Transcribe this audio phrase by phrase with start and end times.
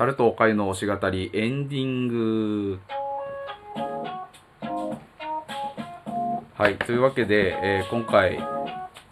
[0.00, 2.80] タルトおかゆの推し語りエンディング。
[6.54, 8.42] はいというわけで、えー今回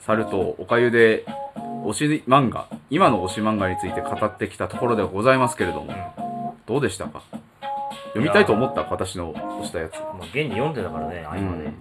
[0.01, 1.27] サルトおかゆで
[1.85, 7.23] 推し漫画今の推し漫画について語ってきたところではございますけれども、どうでしたか？
[8.15, 8.81] 読みたいと思った？
[8.85, 9.93] 私の推したやつ。
[9.93, 11.65] まあ、現に読んでたからね、合間で。
[11.65, 11.75] うん。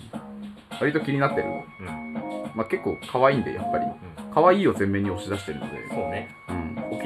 [0.81, 1.47] 割と気になってる。
[1.79, 2.13] うん。
[2.57, 3.85] まあ結構可愛いんでやっぱり。
[4.33, 5.87] 可愛いを前面に押し出してるので。
[5.91, 6.27] そうね。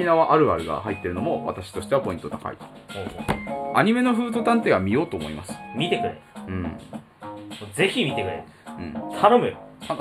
[0.04, 2.56] 縄あるあるが入ってるのも私としてはポイント高い。
[3.74, 5.54] アニメのフード探偵は見ようと思います。
[5.76, 6.20] 見てくれ。
[6.46, 6.78] うん、
[7.74, 8.44] ぜひ見てくれ。
[8.66, 9.58] うん、頼むよ。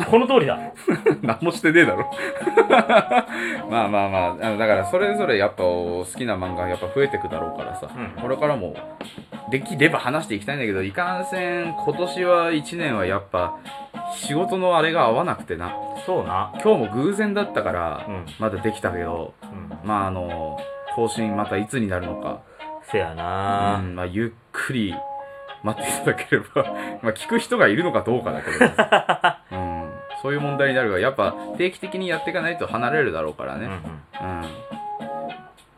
[0.10, 0.60] この通りだ。
[1.22, 2.12] 何もしてねえだろ。
[3.70, 4.58] まあまあまあ。
[4.58, 8.22] だからそれぞれやっぱ好きな漫画やっぱ増えてくだろうからさ、うん。
[8.22, 8.76] これからも
[9.50, 13.58] できれば話していきたいんだけどいかんせん今年は1年はやっぱ
[14.14, 15.74] 仕事のあれが合わなくてな
[16.06, 16.52] そうな。
[16.64, 18.26] 今日も偶然だったからうん。
[18.40, 19.88] まだできたけどうん。
[19.88, 20.60] まああの
[20.96, 22.42] 更新またいつになるのか
[22.92, 24.94] せやなうんまあ、ゆっくり
[25.64, 26.64] 待っていただければ
[27.02, 28.66] まあ聞く人がいるのかどうかだけど、
[29.58, 33.72] うん、そういう問題になるがやっぱ定期的にやっていかないと離れるだろうからうんうね、ん。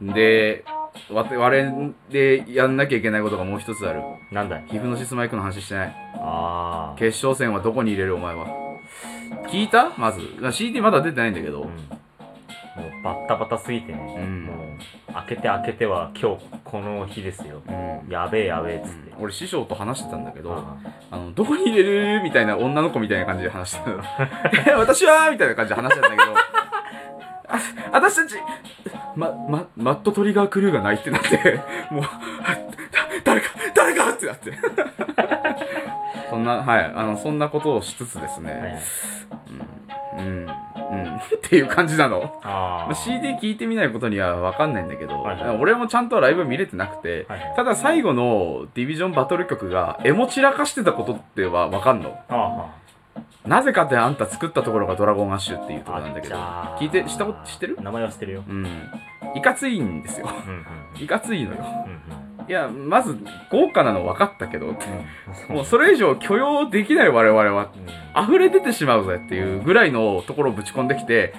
[0.02, 0.66] うんで
[1.10, 4.02] わ我でやんなきゃいけないことがもう一つある。
[4.32, 4.66] なんだい？
[4.68, 5.96] 皮膚のシスマイクの話してない。
[6.16, 7.00] ああ。
[7.00, 8.48] 決勝戦はどこに入れるお前は。
[9.50, 9.92] 聞いた？
[9.98, 10.22] まず。
[10.52, 11.68] CD まだ出てないんだけど、うん。
[11.68, 14.16] もうバッタバタすぎてね。
[14.20, 14.46] うん。
[14.46, 17.62] もう、開けて開けては今日この日ですよ。
[17.68, 17.72] う
[18.08, 18.12] ん。
[18.12, 19.14] やべえやべえっつって。
[19.20, 20.78] 俺師匠と話してたんだけど、あ
[21.12, 22.24] あの、どこに入れる？
[22.24, 24.72] みたいな女の子みたいな感じで話してた。
[24.72, 25.30] え 私は？
[25.32, 27.60] みたいな感じで話してたんだけど、あ
[27.92, 28.36] 私たち、
[29.16, 31.62] ま、ま、マットトリガークルーがないってなって、
[31.92, 32.04] もう、
[33.24, 34.52] 誰か、誰かってなって。
[36.30, 38.54] そんな、はい、あの、そんなことをしつつですはい。
[38.54, 38.82] ね、
[40.18, 42.40] うん、うん、うん、っていう感じなの。
[42.44, 42.96] あー。
[42.96, 45.58] CD 聞いてみないことには分かんないんだけど、はいはい。
[45.58, 47.54] 俺もちゃんとライブ見れてなくて、はいはい。
[47.56, 52.18] ただ最後のディビジョンバトル曲がエモ散らかしてたことっては分かんの。
[52.30, 52.83] あ
[53.46, 56.00] なぜかってあんた作ったところがドラゴンアッシュっていうとこあ。
[56.00, 57.78] ろなんだけどあ聞いて知ったこと知ってる？
[57.82, 58.44] 名前は知ってるよ。
[58.48, 58.68] うん
[59.36, 60.66] いかついんですようん
[60.98, 61.04] うん。
[61.04, 63.18] いかついのようんいやまず
[63.52, 65.56] 豪華なの分かったけどうん。
[65.56, 67.70] もうそれ以上許容できない我々は
[68.18, 68.24] うん。
[68.26, 71.34] 溢れ出てしまうぜっていうぐらいのところをぶち込んできて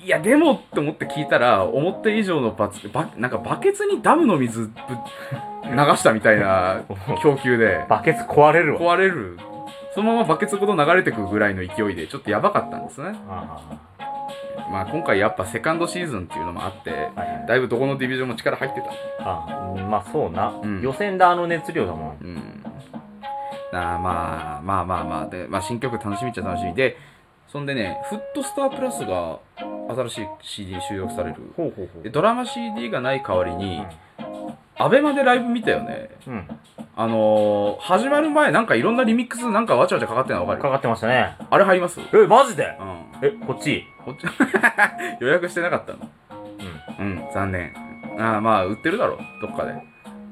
[0.00, 4.70] いやでもって思って聞いたら思った以上のバツバなんかバケツにダムの水ぶ
[5.64, 6.82] 流したみたいな
[7.22, 8.94] 供給でバケツ壊れるわ。
[8.94, 9.38] 壊れる
[9.98, 13.18] そのままバケツごと流れてくぐらいの勢いでちょっとやばかったんですね。
[13.28, 13.80] あ
[14.70, 17.20] まあ今回やっぱセカンドシーズンっていうのもあってあ。
[17.20, 17.46] はいはい。
[17.48, 18.92] だいぶどこのディビジョンも力入ってた。
[19.28, 20.80] あうんまあそうな、うん。
[20.82, 22.18] 予選であの熱量だもん。
[22.22, 22.64] うん。
[23.72, 26.96] なあまあまあまあまあで、まあ、新曲楽しみっちゃ楽しみで
[27.48, 31.42] そんでねフットスタープラスが新しい CD に収録される。
[31.56, 33.82] ほうほうほでドラマ CD がない代わりに、
[34.76, 36.08] アベマでライブ見たよね。
[36.28, 36.48] うん。
[37.00, 40.62] あのー、始まる前なんかいろんなリミックスなんかわちゃわちゃかかってるの分かる？
[40.62, 41.36] かかってましたね。
[41.48, 42.00] あれ入ります？
[42.00, 42.76] え、マジで？
[42.80, 43.24] うん。
[43.24, 43.84] え、こっち？
[44.04, 44.24] こっち。
[45.22, 45.98] 予約してなかったの？
[46.98, 47.24] うん。
[47.32, 47.72] 残念。
[48.18, 49.74] ああまあ売ってるだろどっかで。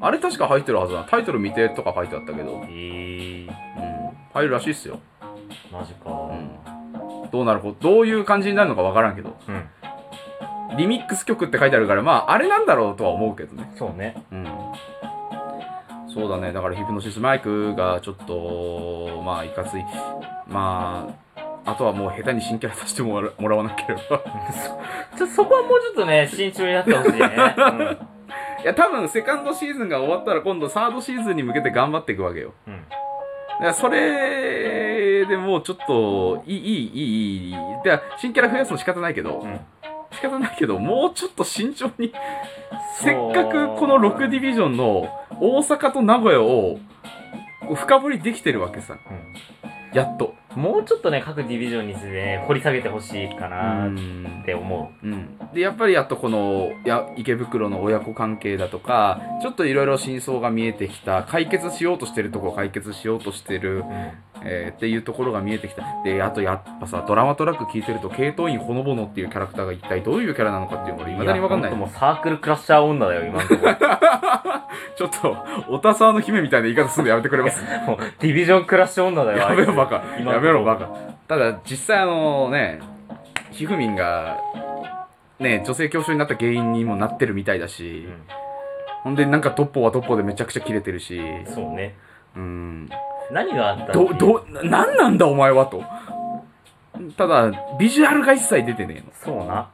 [0.01, 2.55] あれ確か入ってるはずだタイトル見てとか書いてあったけど。
[2.55, 3.49] うん。
[4.35, 4.99] 入るらしいっすよ。
[5.73, 6.11] マジか。
[6.11, 7.31] ん。
[7.31, 9.37] どうなるこどういう感じになるのかわからんけど。
[9.49, 10.77] うん。
[10.77, 13.71] リミックス曲って書いてあるからまああれなんだろうとは思うけどね。
[13.77, 14.21] そうね。
[14.33, 14.49] うん
[16.17, 19.85] そうだねだからヒプノシスマイクがちょっとまあいかつい
[20.49, 24.23] まああとはもう下手に新キャラ出してもらもらわなければ
[25.19, 27.29] ちょ、そこはもうちょっとね、慎重になってほしいね。
[28.63, 32.73] いや多分セカンドシーズンが終わったら今度サードシーズンに向けて頑張っていくわけようん。
[32.73, 32.81] うん。
[32.89, 32.95] だ
[33.59, 37.55] からそれでもうちょっといいいいいいいい
[37.85, 39.61] で新キャラ増やすの仕方ないけど、うん。
[40.13, 42.13] 仕方ないけどもうちょっと慎重に
[43.01, 45.09] せっかくこの6ディビジョンの
[45.41, 46.79] 大阪と名古屋を
[47.75, 48.99] 深掘りできてるわけさ。
[49.93, 50.35] やっと。
[50.57, 55.07] もうちょっとね、各ディビジョンについてね、掘り下げてほしいかなって思う。
[55.07, 63.81] ん、でやっぱりやっとこのや池袋の親子関係だとかちょっといろいろ真相が見えてきた解決しようとしてるところ解決しようとしてるう。
[63.81, 64.13] うん。
[64.45, 65.83] えーっていうところが見えてきた。
[66.05, 71.71] であとやっぱさドラマトラック聞いてると系統員ほのぼのっていうキャラクターが一体どういうキャラなのかっていうのがいまだに分かんない。
[71.71, 73.73] やほともうサークルクラッシャー女だよ、今のところ。
[74.97, 75.37] ちょっと
[75.69, 77.63] おたさの姫みたいな言い方するのやめてくれます？
[77.87, 79.39] もうディビジョンクラッシュ女だよ。
[79.39, 79.97] やめろバカ。
[80.19, 80.89] やめろバカ。
[81.29, 82.81] ただ実際あのね
[83.51, 84.39] ひふみんが
[85.39, 88.09] ね女性教師になった原因にもなってるみたいだし、
[89.03, 91.19] ほんでなんかトッポはトッポでめちゃくちゃキレてるし。
[91.19, 91.47] うん。
[91.47, 91.95] そうね。
[92.35, 92.89] うん。
[93.31, 95.83] 何があったどどななんなんだお前はと。
[97.19, 99.07] ただビジュアルが一切出てねえの。
[99.13, 99.69] そうな。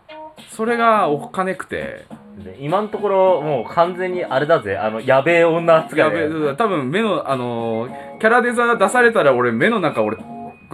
[0.50, 2.05] それがおっかねくて。
[2.44, 4.76] で今のところもう完全にあれだぜ。
[4.76, 10.17] あのやべえ女扱いやべえ多分目のあのーキャラデザ出されたら俺目の中俺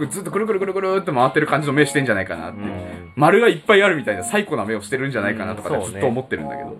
[0.09, 3.11] ずっとくるくるくるくるって回ってる感じの目してんじゃないかなって、うん。
[3.17, 5.81] 丸がいっぱいあるみたいな最高な目をしてるんじゃないかなとかうん。
[5.81, 5.95] そうねね。
[5.95, 6.77] ずっと思ってるんだけど。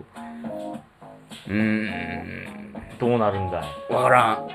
[1.49, 2.73] うーん。
[2.99, 3.93] どうなるんだい？
[3.93, 4.47] わからん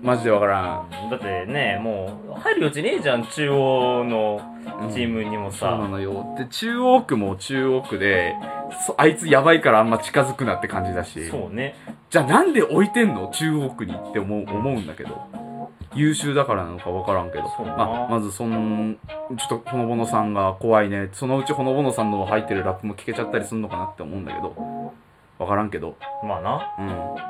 [0.00, 1.10] マジでわからん。
[1.10, 4.40] だってねもう入る余地ねえじゃん中央の
[4.92, 6.34] チームにもそうなさ、のよ。
[6.38, 8.34] で中央区も中央区で
[8.86, 11.28] そあいつやばいからあんま近づくなって感じだし。
[11.28, 11.74] そうね。
[12.10, 13.28] じゃあなんで置いてんの？
[13.28, 15.26] 中央区にって思う思うんだけど。
[15.94, 17.44] 優秀だからなのか分からんけど。
[17.64, 18.94] まあ、まずその
[19.36, 21.08] ちょっとほのぼのさんが怖いね。
[21.12, 24.54] そのうちほのぼのさんの入ってるラップも聞けちゃったりするのかなって思うんだけど
[25.38, 25.96] 分からんけど。
[26.22, 26.74] まあな。
[26.78, 26.86] うん。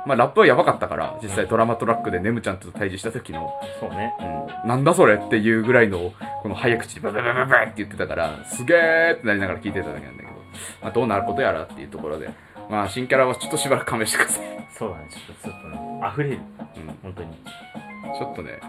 [0.06, 3.52] まあラップはやばかったから実際ドラマトラックでネムちゃんと対峙した時の。
[3.80, 4.14] そうね。
[4.64, 6.12] うん、なんだそれっていうぐらいの
[6.42, 10.34] この早口でバババババって言ってたからすげーってなりながら聞いてただけなんだけど、
[10.82, 12.30] まあ、どうなることやらっていうところで
[12.70, 15.78] まあ新キャラはちょっとしばらく勘弁してください、そうだねちょっとちょっとね
[16.12, 16.40] 溢れる
[16.76, 17.34] うん、本当に
[18.18, 18.60] ちょっとね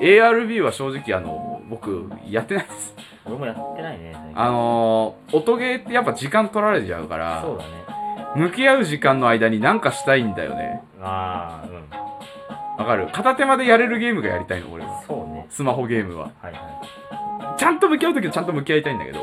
[0.00, 2.94] ARB は正直あの僕やってないです
[3.26, 7.87] 俺もやってないね最近あのー、音ゲーってやっぱ時間取られちゃうからそうだね
[8.36, 10.82] 向き合う時間の間に何かしたいんだよね。
[11.00, 12.78] ああうん。
[12.78, 13.08] わかる？
[13.12, 15.02] 片手間でやれるゲームがやりたいの俺は。
[15.06, 15.46] そうね。
[15.50, 16.30] スマホゲームは。
[16.40, 19.18] はいはちゃんと向き合う時はちゃんと向き合いたいんだけど。
[19.18, 19.22] い、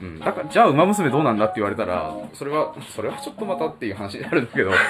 [0.00, 4.70] うん、だからじゃあ「ウマ娘どうなんだ?」って言われたらそれはそれはちょっとまたっていう話になるんだけど。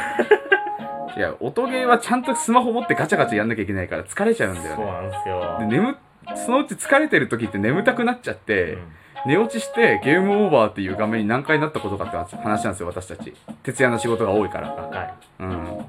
[1.17, 4.75] いや音ゲーはちゃんとスマホ持ってガチャガチャやんなきゃいけないから疲れちゃうんだよね。
[4.77, 5.57] そうなんですよ。
[5.61, 5.97] で眠
[6.35, 8.81] そのうち疲れてる時って眠たくなっちゃって、うん
[9.27, 13.35] 寝落ちしてゲームオーバーっていう画面に何回なったことかって話なんですよ私たち。
[13.63, 14.73] 徹夜の仕事が多いから。
[14.73, 15.87] わかるうん。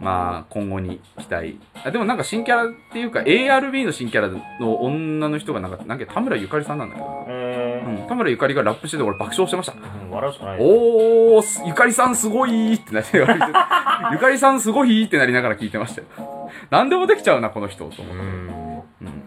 [0.00, 1.58] まあ今後に期待。
[1.84, 4.28] あでもなんか新キャラっていうか ARB の新キャラ
[4.60, 7.24] の女の人がなんかなんか田村ゆかりさんなんだけど。
[7.28, 9.72] えうん、田村ゆかりがラップしてて俺爆笑してました。
[9.74, 10.58] ー、笑うしかない。
[10.60, 16.06] おー、すゆかりさんすごいってなってゆかりさんすごいってなりながら聞いてましたよ。
[16.70, 18.51] 何でもできちゃうな、この人、とう思って。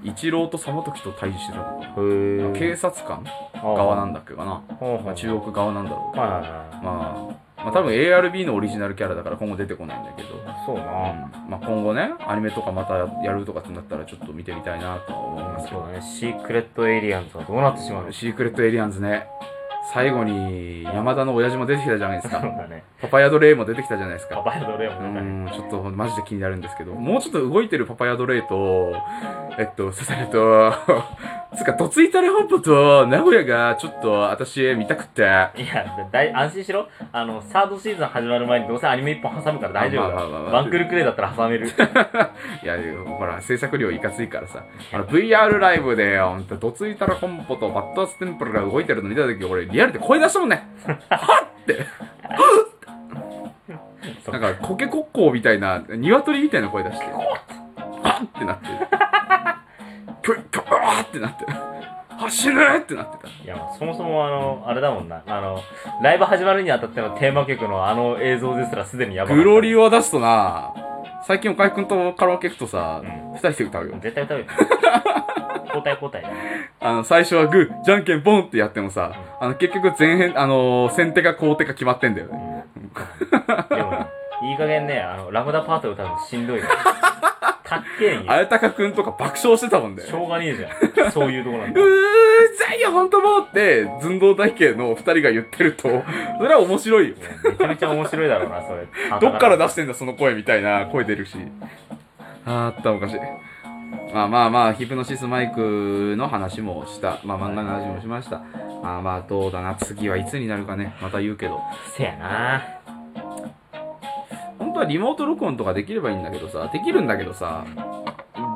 [0.06, 2.60] 一郎と様時と対峙してたのかへな。
[2.60, 3.26] 警え察官
[3.62, 4.62] 側なんだっけかな。
[5.04, 6.26] まあ、中国側なんだろうけど。
[6.26, 6.84] まあ、
[7.58, 10.30] まあ多分 ARB のオリジナルキャラだから今後出てこないんだけど。
[10.66, 15.82] そうな、うんまあ、今後ね、アニメとかまたやるとかってなったらちょっと見てみたいなとは思いますけど。
[15.82, 19.28] そうだねシークレットエイリアンズはどうなってしまうのシークレットエイリアンズね。
[19.94, 22.42] 最後に山田の親父も出てきたじゃないですか。
[22.42, 22.84] ね。
[23.02, 24.38] パパヤドレイも出てきたじゃないですか。
[24.38, 25.46] パパヤドレうオンだね。
[25.46, 28.94] ん、ちょっとマジで気になるんですけど、もうちょっと動いてるパパヤドレイと、
[29.58, 30.74] えっと、さされと、
[31.56, 36.88] つうか、どついたれ本舗と名古屋がちょっと私見たくて、いやだい安心しろ。
[37.12, 41.68] あのサードシーズン始まる前にどうせアニメ一本挟むから大丈夫だまあまあまあまあワンクルクレイだったら挟める。
[42.64, 42.78] いや、
[43.18, 44.64] ほら、制作量いかついからさ、
[44.94, 50.68] あの VR ライブで、ほんと、どついたれ本舗とバッドステンプルが動いてるの見たとき、俺、リアルで声出したもんね。
[51.10, 51.86] はっって。
[54.32, 58.68] なんか、コケコッコーみたいな、鶏みたいな声出して、はっってなって、
[60.24, 61.46] キョイキョーってなって、
[62.18, 63.28] 走るってなってた。
[63.28, 65.24] いやそもそもあのあれだもんな。
[65.26, 65.62] あの
[66.02, 69.44] ライブ始まるにあたってのテーマ曲のあの映像ですらすでにやばかった。
[69.44, 70.74] グロリを出すとな、
[71.28, 73.34] 最近岡井くんとカラオケ行くとさ、うん。
[73.34, 73.98] 二人で歌うよ。
[74.02, 74.46] 絶対歌うよ。
[75.76, 79.12] 交代交代だねあの、最初はグー、じゃんけんポンってやってもさ、
[79.42, 82.66] あの、結局前編、あのー先手か後手か決まってんだよね。
[83.70, 84.08] でもね
[84.44, 86.66] いい加減ねあのラムダパート歌うのしんどいよ
[87.66, 90.04] かっけえんよあやたかくんとか爆笑してたもんね。
[90.04, 91.86] しょうがねえじゃん そういうとこなんうだー
[92.70, 96.04] ざいよ、ほんともうって、寸胴体系の二人が言ってると、
[96.38, 97.16] それは面白いよ。
[97.44, 98.86] めちゃめちゃ面白いだろうなそれ
[99.20, 101.38] どっから出してんだ、その声みたいな声出るし。
[102.46, 103.20] あーあった、おかしい。
[104.14, 107.20] まあまあまあ、ヒプノシスマイクの話もした。
[107.24, 108.42] まあ漫画の話もしました。
[108.84, 109.76] まあまあ、どうだな。
[109.76, 110.96] 次はいつになるかね。
[111.02, 111.60] また言うけど。
[111.98, 112.75] せやな本
[114.76, 117.66] 当はリモート録音とかできればいいんだけどさ、できるんだけどさ、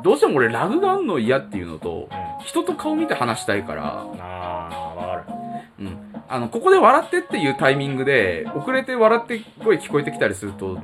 [0.04, 5.34] どうしても俺ラグがあんの嫌っていうのと、うん人と顔見て話したいから、あーわかる
[5.80, 5.98] うん。
[6.28, 10.78] あの、ここで笑ってっていうタイミングで、遅れて笑って声聞こえてきたりすると、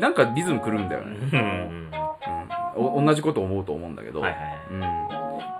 [0.00, 1.16] なんか、リズム狂うんだよね。
[1.32, 1.90] うんうん
[2.76, 3.00] うん。
[3.00, 4.76] お同じこと思うと思うんだけど、はいはいはいう
[5.14, 5.17] ん。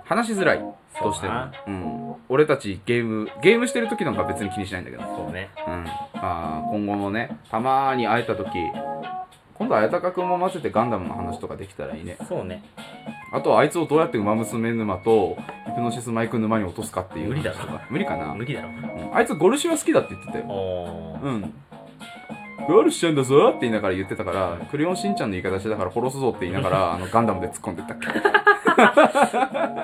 [0.09, 0.59] 話しづらい。
[0.59, 1.33] どうしても。
[1.65, 2.15] そうん。
[2.29, 5.49] 俺たちゲーム、ゲームしてる時なんか別に気にしないんだけど、そうね。
[5.67, 5.83] うん。
[5.83, 8.49] まあ、今後もね、たまーに会えた時、
[9.53, 12.17] 今度、綾鷹くんも混ぜてガンダムの話とかできたらいいね。
[12.27, 12.63] そうね。
[13.31, 15.37] あとはあいつをどうやって馬娘沼と
[15.67, 17.57] ヒプノシスマイク沼に落とすかっていう無理だろ。
[17.57, 17.87] 話とか。
[17.91, 18.69] 無理かな、無理だろ。
[18.69, 19.15] うん。
[19.15, 20.45] あいつゴルシュは好きだって言ってたよ。
[20.47, 21.21] おー。
[21.21, 21.53] うん。
[22.67, 27.97] ゴルシュちゃんだぞって言いながら言ってたからクレヨンしんちゃんの言い方してたから殺すぞって言いながらあのガンダムで突っ込んでったっ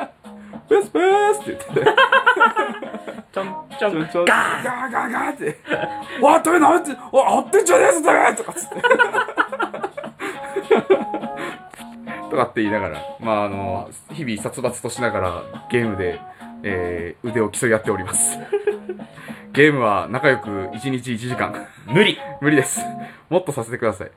[0.09, 0.14] け
[0.69, 1.91] ペスペースって言って。
[1.91, 1.95] て
[3.31, 3.45] ちょん
[3.79, 4.61] ちょんちょんガー。
[4.61, 5.57] ンガーガーガーって
[6.21, 6.91] 「わっ、てめえなんて。
[6.91, 8.75] わ合ってんじゃねえぞてめえ!」とかっつって。
[12.29, 12.99] とかって言いながら。
[13.19, 16.19] まああの日々殺伐としながらゲームで、
[16.63, 18.39] えー腕を競い合っております。
[19.51, 21.65] ゲームは仲良く1日1時間。
[21.87, 22.19] 無理。
[22.41, 22.81] 無理です。
[23.29, 24.11] もっとさせてください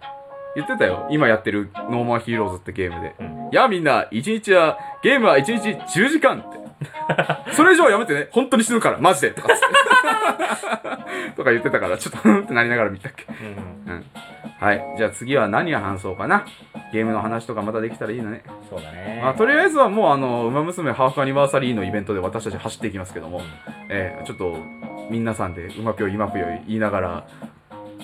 [0.58, 1.06] 言ってたよ。
[1.10, 3.26] 今やってるノーマンヒーローズってゲームで、うん。
[3.52, 6.58] いやみんな1日はゲームは1日10時間って。
[7.54, 8.28] それ以上はやめてね。
[8.32, 9.30] 本当に死ぬからマジで。
[9.30, 9.48] とか
[11.36, 13.26] とか言ってたからちょっとうんってなりながら見たっけ。
[13.86, 14.04] うんうん。
[14.60, 14.94] はい。
[14.96, 16.44] じゃあ次は何を話そうかな。
[16.92, 19.20] ゲームの話とかまたできたらいいのね、そうだね。
[19.22, 23.42] まあ、とりあえずはもうあの「ウマ娘ハーフアニバーサリー」のイベントで私たち走っていきますけども、
[23.88, 24.56] えーちょっと
[25.10, 27.24] 皆さんでうまぴょいまぴょい言いながら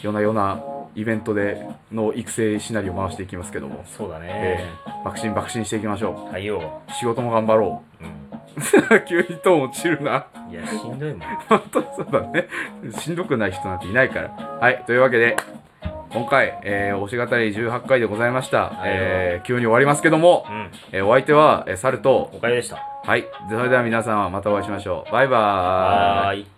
[0.00, 0.62] 夜な夜な
[0.94, 6.82] イベントでの育成シナリオを回していきますけども、そうだえねー、爆心爆心していきましょはいよ。
[6.88, 8.04] う仕事も頑張ろう。
[8.04, 8.06] ん。
[8.06, 8.10] う
[9.06, 10.26] 急にトーン落ちるな。
[10.50, 11.20] いやしんどいもん。
[11.48, 12.48] 本当にそうだね。
[12.98, 14.30] しんどくない人なんていないから。
[14.60, 15.36] はいというわけで
[16.12, 20.70] 今回、えー、推し語り18回でございました、えー、急に終わりますけども、うん。
[20.92, 22.30] えーお相手は、えー、サルと。
[22.32, 22.78] おかげでした。
[23.04, 23.24] はい。
[23.50, 25.12] それでは皆さんはまたお会いしましょう。
[25.12, 26.53] バイバーイ